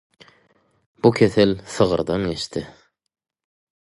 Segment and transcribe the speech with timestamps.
[1.03, 2.67] Bu kesel sygyrdan geçdi.